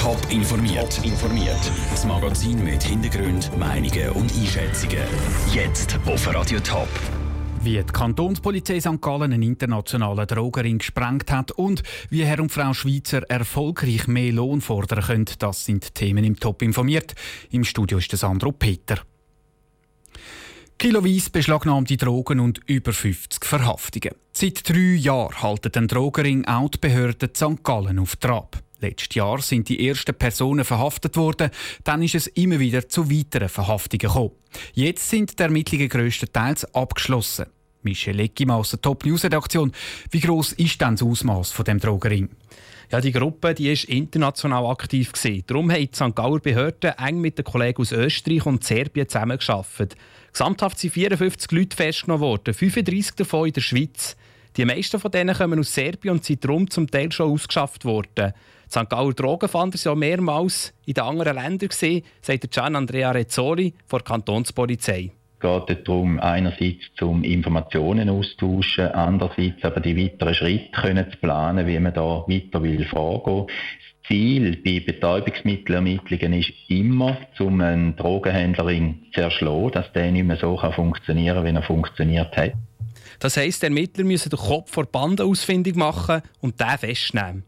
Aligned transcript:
Top 0.00 0.16
informiert. 0.30 0.96
Top 0.96 1.04
informiert. 1.04 1.60
Das 1.90 2.06
Magazin 2.06 2.64
mit 2.64 2.82
Hintergrund, 2.82 3.54
Meinungen 3.58 4.08
und 4.12 4.32
Einschätzungen. 4.34 5.04
Jetzt 5.52 5.98
auf 6.06 6.34
Radio 6.34 6.58
Top. 6.60 6.88
Wie 7.62 7.76
die 7.76 7.84
Kantonspolizei 7.84 8.80
St. 8.80 9.02
Gallen 9.02 9.34
einen 9.34 9.42
internationalen 9.42 10.26
Drogenring 10.26 10.78
gesprengt 10.78 11.30
hat 11.30 11.50
und 11.52 11.82
wie 12.08 12.24
Herr 12.24 12.40
und 12.40 12.50
Frau 12.50 12.72
Schweizer 12.72 13.28
erfolgreich 13.28 14.06
mehr 14.06 14.32
Lohn 14.32 14.62
fordern 14.62 15.04
können, 15.04 15.26
das 15.38 15.66
sind 15.66 15.94
Themen 15.94 16.24
im 16.24 16.40
Top 16.40 16.62
informiert. 16.62 17.12
Im 17.50 17.64
Studio 17.64 17.98
ist 17.98 18.10
Sandro 18.10 18.52
Peter. 18.52 19.00
Kiloweise 20.80 21.28
beschlagnahmte 21.28 21.98
Drogen 21.98 22.40
und 22.40 22.62
über 22.64 22.94
50 22.94 23.44
Verhaftungen. 23.44 24.14
Seit 24.32 24.66
drei 24.66 24.94
Jahren 24.94 25.42
halten 25.42 25.72
den 25.72 25.88
Drogenring 25.88 26.46
auch 26.46 26.70
die 26.70 26.78
Behörden 26.78 27.34
St. 27.34 27.62
Gallen 27.62 27.98
auf 27.98 28.16
Trab. 28.16 28.56
Letztes 28.80 29.14
Jahr 29.14 29.42
sind 29.42 29.68
die 29.68 29.86
ersten 29.86 30.14
Personen 30.14 30.64
verhaftet 30.64 31.18
worden, 31.18 31.50
dann 31.84 32.02
ist 32.02 32.14
es 32.14 32.28
immer 32.28 32.58
wieder 32.60 32.88
zu 32.88 33.10
weiteren 33.10 33.50
Verhaftungen 33.50 33.98
gekommen. 33.98 34.30
Jetzt 34.72 35.10
sind 35.10 35.38
die 35.38 35.42
Ermittlungen 35.42 35.90
grösstenteils 35.90 36.74
abgeschlossen. 36.74 37.44
Michel 37.82 38.20
Eckim 38.20 38.48
der 38.48 38.80
Top 38.82 39.04
News 39.04 39.24
Redaktion. 39.24 39.72
Wie 40.10 40.20
groß 40.20 40.52
ist 40.52 40.80
denn 40.80 40.96
das 40.96 41.02
Ausmaß 41.02 41.52
von 41.52 41.64
dem 41.64 41.78
Drogenring? 41.78 42.28
Ja, 42.90 43.00
die 43.00 43.12
Gruppe 43.12 43.54
die 43.54 43.70
ist 43.70 43.84
international 43.84 44.66
aktiv 44.66 45.12
gewesen. 45.12 45.44
Darum 45.46 45.70
haben 45.70 45.88
die 45.88 45.94
St. 45.94 46.14
Gauer 46.14 46.40
Behörden 46.40 46.92
eng 46.98 47.20
mit 47.20 47.38
den 47.38 47.44
Kollegen 47.44 47.80
aus 47.80 47.92
Österreich 47.92 48.44
und 48.46 48.64
Serbien 48.64 49.08
zusammengearbeitet. 49.08 49.96
Gesamthaft 50.32 50.78
sind 50.78 50.92
54 50.92 51.52
Leute 51.52 51.76
festgenommen 51.76 52.22
worden, 52.22 52.52
35 52.52 53.14
davon 53.14 53.46
in 53.46 53.52
der 53.52 53.60
Schweiz. 53.60 54.16
Die 54.56 54.64
meisten 54.64 54.98
von 54.98 55.10
denen 55.12 55.36
kommen 55.36 55.60
aus 55.60 55.72
Serbien 55.72 56.14
und 56.14 56.24
sind 56.24 56.44
darum 56.44 56.68
zum 56.68 56.90
Teil 56.90 57.12
schon 57.12 57.30
ausgeschafft 57.30 57.84
worden. 57.84 58.32
Die 58.66 58.70
St. 58.70 58.90
Gauer 58.90 59.14
Drogenfander 59.14 59.78
waren 59.78 59.92
auch 59.92 59.96
mehrmals 59.96 60.72
in 60.84 60.94
den 60.94 61.04
anderen 61.04 61.36
Ländern, 61.36 61.70
sagt 61.70 62.50
Gian 62.50 62.74
Andrea 62.74 63.12
Rezzoli 63.12 63.74
von 63.86 64.00
der 64.00 64.04
Kantonspolizei 64.04 65.12
geht 65.40 65.70
es 65.70 65.84
darum, 65.84 66.20
einerseits 66.20 66.92
zum 66.96 67.24
Informationen 67.24 68.08
austauschen, 68.08 68.88
andererseits 68.88 69.64
aber 69.64 69.80
die 69.80 69.96
weiteren 69.96 70.34
Schritte 70.34 70.70
können 70.72 71.10
zu 71.10 71.18
planen, 71.18 71.66
wie 71.66 71.78
man 71.78 71.94
da 71.94 72.24
weiter 72.26 72.62
will 72.62 72.84
vorgehen. 72.84 73.46
Das 73.46 74.08
Ziel 74.08 74.56
bei 74.64 74.80
Betäubungsmittelermittlungen 74.80 76.32
ist 76.34 76.52
immer, 76.68 77.16
zum 77.36 77.60
einen 77.60 77.96
Drogenhändler 77.96 78.94
zu 79.14 79.20
erschlagen, 79.20 79.72
dass 79.72 79.92
der 79.92 80.10
nicht 80.12 80.26
mehr 80.26 80.36
so 80.36 80.58
funktionieren 80.74 81.36
kann, 81.36 81.46
wie 81.46 81.56
er 81.56 81.62
funktioniert 81.62 82.36
hat. 82.36 82.52
Das 83.20 83.36
heisst, 83.36 83.62
die 83.62 83.66
Ermittler 83.66 84.04
müssen 84.04 84.30
den 84.30 84.38
Kopf 84.38 84.72
vor 84.72 84.86
Banden 84.86 85.26
ausfindig 85.26 85.76
machen 85.76 86.22
und 86.40 86.58
den 86.60 86.78
festnehmen. 86.78 87.44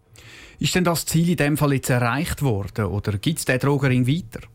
Ist 0.59 0.75
denn 0.75 0.85
das 0.85 1.07
Ziel 1.07 1.31
in 1.31 1.37
dem 1.37 1.57
Fall 1.57 1.73
jetzt 1.73 1.91
erreicht 1.91 2.43
worden 2.43 2.85
oder 2.85 3.19
gibt 3.19 3.41
es 3.41 3.45
den 3.45 3.59
Drogenring 3.59 4.07
weiter? 4.07 4.47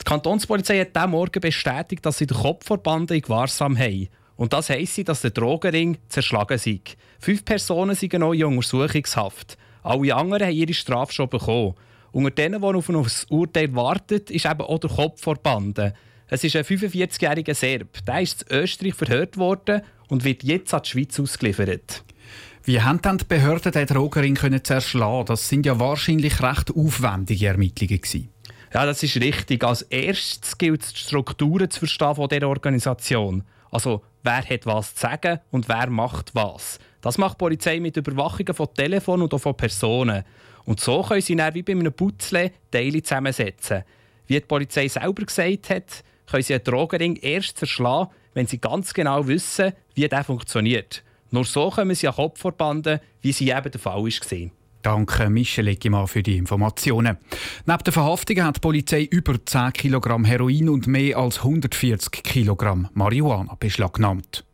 Die 0.00 0.04
Kantonspolizei 0.04 0.80
hat 0.80 0.94
diesen 0.94 1.10
Morgen 1.10 1.40
bestätigt, 1.40 2.04
dass 2.04 2.18
sie 2.18 2.26
den 2.26 2.36
Kopf 2.36 2.66
vor 2.66 2.78
Banden 2.78 3.14
in 3.14 3.22
Gewahrsam 3.22 3.78
haben. 3.78 4.08
Und 4.36 4.52
das 4.52 4.70
heisst, 4.70 5.08
dass 5.08 5.22
der 5.22 5.30
Drogenring 5.30 5.98
zerschlagen 6.08 6.58
sei. 6.58 6.80
Fünf 7.20 7.44
Personen 7.44 7.94
sind 7.94 8.14
noch 8.14 8.32
in 8.32 8.44
Untersuchungshaft. 8.44 9.56
Alle 9.82 10.14
anderen 10.14 10.48
haben 10.48 10.54
ihre 10.54 10.74
Strafe 10.74 11.12
schon 11.12 11.28
bekommen. 11.28 11.74
Unter 12.10 12.30
denen, 12.30 12.60
die 12.60 12.66
auf 12.66 12.88
ein 12.88 13.06
Urteil 13.28 13.74
warten, 13.74 14.20
ist 14.28 14.46
eben 14.46 14.60
auch 14.60 14.78
der 14.78 14.90
Kopf 14.90 15.20
vor 15.20 15.36
Banden. 15.36 15.92
Es 16.28 16.42
ist 16.42 16.56
ein 16.56 16.64
45-jähriger 16.64 17.54
Serb. 17.54 18.04
Der 18.06 18.20
ist 18.20 18.42
in 18.44 18.56
Österreich 18.56 18.94
verhört 18.94 19.36
worden 19.36 19.82
und 20.08 20.24
wird 20.24 20.42
jetzt 20.42 20.72
an 20.74 20.82
die 20.84 20.90
Schweiz 20.90 21.20
ausgeliefert. 21.20 22.04
Wie 22.64 22.80
haben 22.80 23.02
dann 23.02 23.18
die 23.18 23.26
Behörden 23.26 23.72
den 23.72 23.86
Drogenring 23.86 24.36
zerschlagen? 24.64 25.26
Das 25.26 25.48
sind 25.48 25.66
ja 25.66 25.78
wahrscheinlich 25.78 26.42
recht 26.42 26.74
aufwendige 26.74 27.48
Ermittlungen 27.48 28.00
gewesen. 28.00 28.33
Ja, 28.74 28.84
das 28.84 29.04
ist 29.04 29.20
richtig. 29.20 29.62
Als 29.62 29.82
erstes 29.82 30.58
gilt 30.58 30.82
es, 30.82 30.92
die 30.92 30.98
Strukturen 30.98 31.70
zu 31.70 31.78
verstehen 31.78 32.16
von 32.16 32.28
dieser 32.28 32.48
Organisation. 32.48 33.44
Also, 33.70 34.02
wer 34.24 34.44
hat 34.44 34.66
was 34.66 34.96
zu 34.96 35.02
sagen 35.02 35.38
und 35.52 35.68
wer 35.68 35.88
macht 35.88 36.34
was. 36.34 36.80
Das 37.00 37.16
macht 37.16 37.34
die 37.34 37.38
Polizei 37.38 37.78
mit 37.78 37.96
Überwachungen 37.96 38.52
von 38.52 38.74
Telefon 38.74 39.22
und 39.22 39.32
auch 39.32 39.38
von 39.38 39.56
Personen. 39.56 40.24
Und 40.64 40.80
so 40.80 41.02
können 41.02 41.20
sie 41.20 41.36
dann 41.36 41.54
wie 41.54 41.62
bei 41.62 41.72
einem 41.72 41.92
Putzle 41.92 42.50
Teile 42.68 43.00
zusammensetzen. 43.00 43.84
Wie 44.26 44.34
die 44.34 44.40
Polizei 44.40 44.88
selber 44.88 45.24
gesagt 45.24 45.70
hat, 45.70 46.02
können 46.26 46.42
sie 46.42 46.54
einen 46.54 46.64
Drogenring 46.64 47.14
erst 47.16 47.58
zerschlagen, 47.58 48.10
wenn 48.32 48.48
sie 48.48 48.58
ganz 48.58 48.92
genau 48.92 49.24
wissen, 49.28 49.72
wie 49.94 50.08
der 50.08 50.24
funktioniert. 50.24 51.04
Nur 51.30 51.44
so 51.44 51.70
können 51.70 51.94
sie 51.94 52.08
an 52.08 52.14
Kopf 52.14 52.40
verbanden, 52.40 52.98
wie 53.20 53.32
sie 53.32 53.50
eben 53.50 53.70
der 53.70 53.80
Fall 53.80 54.02
war. 54.02 54.50
Danke, 54.84 55.30
Michel 55.30 55.68
Eggimann, 55.68 56.06
für 56.06 56.22
die 56.22 56.36
Informationen. 56.36 57.16
Neben 57.64 57.84
der 57.84 57.92
Verhaftung 57.92 58.42
hat 58.42 58.56
die 58.56 58.60
Polizei 58.60 59.04
über 59.04 59.42
10 59.42 59.72
Kilogramm 59.72 60.26
Heroin 60.26 60.68
und 60.68 60.86
mehr 60.86 61.16
als 61.16 61.38
140 61.38 62.22
Kilogramm 62.22 62.90
Marihuana 62.92 63.54
beschlagnahmt. 63.58 64.44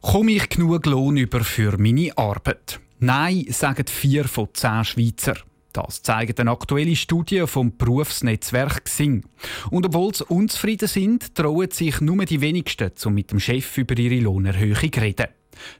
Komme 0.00 0.30
ich 0.30 0.48
genug 0.48 0.86
Lohn 0.86 1.16
über 1.16 1.42
für 1.42 1.76
meine 1.78 2.16
Arbeit? 2.16 2.78
Nein, 3.00 3.46
sagen 3.48 3.86
vier 3.88 4.26
von 4.26 4.50
zehn 4.52 4.84
Schweizer. 4.84 5.34
Das 5.72 6.02
zeigt 6.02 6.38
eine 6.38 6.52
aktuelle 6.52 6.94
Studie 6.94 7.42
vom 7.48 7.76
Berufsnetzwerk 7.76 8.84
Xing. 8.84 9.24
Und 9.70 9.84
obwohl 9.84 10.14
sie 10.14 10.24
unzufrieden 10.26 10.86
sind, 10.86 11.34
trauen 11.34 11.72
sich 11.72 12.00
nur 12.00 12.24
die 12.24 12.40
wenigsten, 12.40 12.92
um 13.04 13.14
mit 13.14 13.32
dem 13.32 13.40
Chef 13.40 13.78
über 13.78 13.98
ihre 13.98 14.20
Lohnerhöhung 14.20 14.92
zu 14.92 15.00
reden. 15.00 15.26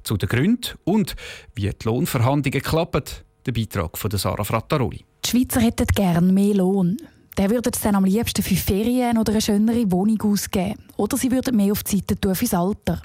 Zu 0.02 0.16
den 0.16 0.28
Gründen 0.28 0.76
und 0.84 1.16
wie 1.54 1.70
die 1.70 1.84
Lohnverhandlungen 1.84 2.62
klappen, 2.62 3.04
der 3.46 3.52
Beitrag 3.52 3.96
von 3.96 4.10
Sarah 4.10 4.44
Frattaroli. 4.44 5.04
Die 5.24 5.30
Schweizer 5.30 5.60
hätten 5.60 5.86
gerne 5.86 6.32
mehr 6.32 6.54
Lohn. 6.54 6.96
Der 7.36 7.50
würden 7.50 7.72
es 7.72 7.80
dann 7.80 7.94
am 7.94 8.04
liebsten 8.04 8.42
für 8.42 8.56
Ferien 8.56 9.16
oder 9.16 9.32
eine 9.32 9.40
schönere 9.40 9.90
Wohnung 9.92 10.20
ausgeben. 10.22 10.82
Oder 10.96 11.16
sie 11.16 11.30
würden 11.30 11.56
mehr 11.56 11.72
auf 11.72 11.84
die 11.84 11.96
Seite 11.96 12.20
tun 12.20 12.34
fürs 12.34 12.54
Alter. 12.54 13.00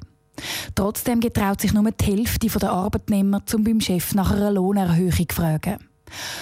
Trotzdem 0.73 1.19
getraut 1.19 1.61
sich 1.61 1.73
nur 1.73 1.89
die 1.91 2.05
Hälfte 2.05 2.47
der 2.47 2.71
Arbeitnehmer, 2.71 3.45
zum 3.45 3.63
beim 3.63 3.79
Chef 3.79 4.15
nach 4.15 4.31
einer 4.31 4.51
Lohnerhöhung 4.51 5.11
zu 5.29 5.35
fragen. 5.35 5.77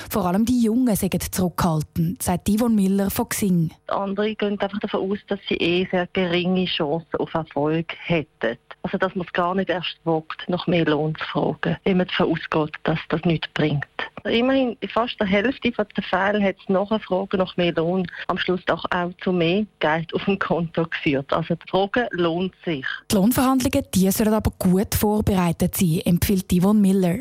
Vor 0.10 0.26
allem 0.26 0.46
die 0.46 0.64
Jungen 0.64 0.96
sind 0.96 1.34
zurückhaltend, 1.34 2.22
sagt 2.22 2.50
Yvonne 2.50 2.76
Miller 2.76 3.10
von 3.10 3.30
Xing. 3.30 3.72
Andere 3.88 4.36
gehen 4.36 4.60
einfach 4.60 4.80
davon 4.80 5.12
aus, 5.12 5.20
dass 5.28 5.40
sie 5.48 5.56
eh 5.56 5.88
sehr 5.90 6.08
geringe 6.08 6.66
Chancen 6.66 7.16
auf 7.18 7.34
Erfolg 7.34 7.94
hätten. 8.06 8.58
Also 8.84 8.98
dass 8.98 9.16
man 9.16 9.26
es 9.26 9.34
gar 9.34 9.56
nicht 9.56 9.70
erst 9.70 9.98
wagt, 10.04 10.48
nach 10.48 10.66
mehr 10.68 10.86
Lohn 10.86 11.16
zu 11.16 11.26
fragen, 11.26 11.78
wenn 11.84 11.98
man 11.98 12.08
davon 12.08 12.32
ausgeht, 12.32 12.76
dass 12.84 13.00
das 13.10 13.24
nichts 13.26 13.48
bringt. 13.54 13.86
Immerhin 14.24 14.76
in 14.80 14.90
fast 14.90 15.20
der 15.20 15.28
Hälfte 15.28 15.72
der 15.72 16.04
Fälle 16.04 16.44
hat 16.44 16.56
es 16.60 16.70
nach 16.70 16.90
Frage 17.02 17.38
nach 17.38 17.56
mehr 17.58 17.74
Lohn 17.74 18.08
am 18.28 18.38
Schluss 18.38 18.62
auch, 18.70 18.86
auch 18.92 19.12
zu 19.24 19.32
mehr 19.32 19.66
Geld 19.80 20.14
auf 20.14 20.26
dem 20.26 20.40
Konto 20.40 20.86
geführt. 20.86 21.32
Also 21.34 21.56
die 21.56 21.70
Frage 21.70 22.08
lohnt 22.12 22.54
sich. 22.66 22.86
Die 23.12 23.16
Lohnverhandlungen 23.16 23.86
die 23.94 24.12
sollen 24.12 24.34
aber 24.34 24.52
gut 24.58 24.96
vorbereitet 24.96 25.76
sein, 25.76 26.02
empfiehlt 26.06 26.52
Yvonne 26.52 26.80
Miller. 26.80 27.20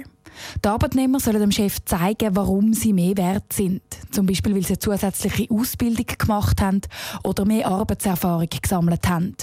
Die 0.64 0.68
Arbeitnehmer 0.68 1.20
sollen 1.20 1.40
dem 1.40 1.52
Chef 1.52 1.84
zeigen, 1.84 2.36
warum 2.36 2.72
sie 2.72 2.92
mehr 2.92 3.16
wert 3.16 3.52
sind. 3.52 3.82
Zum 4.10 4.26
Beispiel, 4.26 4.54
weil 4.54 4.62
sie 4.62 4.74
eine 4.74 4.78
zusätzliche 4.78 5.50
Ausbildung 5.50 6.06
gemacht 6.18 6.60
haben 6.60 6.80
oder 7.24 7.44
mehr 7.44 7.66
Arbeitserfahrung 7.66 8.48
gesammelt 8.62 9.08
haben. 9.08 9.34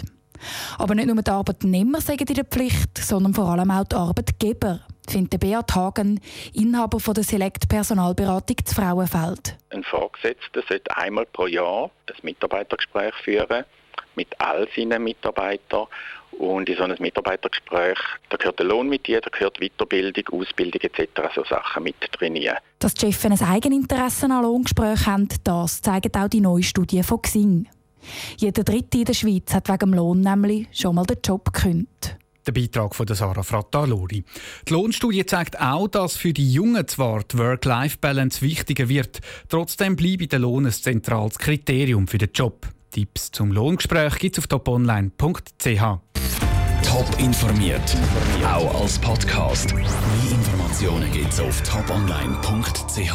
Aber 0.78 0.96
nicht 0.96 1.08
nur 1.08 1.22
die 1.22 1.32
Arbeitnehmer 1.32 2.02
sagen 2.02 2.26
in 2.28 2.36
der 2.36 2.46
Pflicht, 2.46 2.98
sondern 2.98 3.34
vor 3.34 3.50
allem 3.50 3.72
auch 3.72 3.86
die 3.86 3.96
Arbeitgeber, 3.96 4.82
findet 5.10 5.40
Beat 5.40 5.74
Hagen, 5.76 6.20
Inhaber 6.54 7.00
von 7.00 7.14
der 7.14 7.24
Select 7.24 7.68
Personalberatung 7.70 8.58
zu 8.66 8.76
Frauenfeld. 8.76 9.56
Ein 9.70 9.84
Vorgesetzter 9.84 10.62
sollte 10.68 10.96
einmal 10.96 11.26
pro 11.26 11.48
Jahr 11.48 11.90
ein 12.08 12.16
Mitarbeitergespräch 12.24 13.14
führen 13.24 13.66
mit 14.16 14.28
all 14.40 14.68
seinen 14.76 15.04
Mitarbeitern. 15.04 15.88
Und 16.32 16.70
in 16.70 16.78
so 16.78 16.84
einem 16.84 16.98
Mitarbeitergespräch, 17.00 17.98
da 18.30 18.38
gehört 18.38 18.60
der 18.60 18.68
Lohn 18.68 18.90
mit 18.90 19.08
dir, 19.08 19.22
da 19.22 19.30
gehört 19.30 19.60
Weiterbildung, 19.60 20.40
Ausbildung 20.40 20.82
etc. 20.82 21.10
so 21.34 21.44
Sachen 21.46 21.84
mit 21.84 21.96
trainieren. 22.12 22.58
Dass 22.78 22.94
die 22.94 23.12
Chefs 23.12 23.26
ein 23.26 23.42
Eigeninteresse 23.42 24.26
an 24.26 24.44
Lohngesprächen 24.44 25.06
haben, 25.06 25.28
das 25.44 25.82
zeigt 25.82 26.16
auch 26.16 26.28
die 26.28 26.42
neue 26.42 26.62
Studie 26.62 27.02
von 27.02 27.22
Xing. 27.22 27.68
Jeder 28.38 28.64
Dritte 28.64 29.00
in 29.00 29.06
der 29.06 29.14
Schweiz 29.14 29.54
hat 29.54 29.70
wegen 29.70 29.80
dem 29.80 29.94
Lohn 29.94 30.22
nämlich 30.22 30.68
schon 30.72 30.96
mal 30.96 31.06
den 31.06 31.18
Job 31.24 31.52
gekündigt. 31.54 32.18
Der 32.46 32.54
Beitrag 32.54 32.96
von 32.96 33.06
Sarah 33.08 33.44
Frattalori. 33.44 34.24
Die 34.68 34.74
Lohnstudie 34.74 35.26
zeigt 35.26 35.60
auch, 35.60 35.90
dass 35.90 36.16
für 36.16 36.32
die 36.32 36.54
Jungen 36.54 36.88
zwar 36.88 37.24
die 37.24 37.38
Work-Life-Balance 37.38 38.42
wichtiger 38.42 38.88
wird, 38.88 39.20
trotzdem 39.50 39.98
bleibe 39.98 40.28
der 40.28 40.40
Lohn 40.40 40.66
ein 40.66 40.72
zentrales 40.72 41.38
Kriterium 41.38 42.08
für 42.08 42.18
den 42.18 42.30
Job. 42.34 42.68
Tipps 42.92 43.32
zum 43.32 43.52
Lohngespräch 43.52 44.18
gibt 44.18 44.38
es 44.38 44.44
auf 44.44 44.48
toponline.ch. 44.48 46.00
Top 46.84 47.20
informiert, 47.20 47.98
auch 48.46 48.82
als 48.82 48.98
Podcast. 48.98 49.76
Mehr 49.76 49.86
Informationen 50.32 51.12
gibt 51.12 51.34
es 51.34 51.40
auf 51.42 51.62
toponline.ch. 51.64 53.14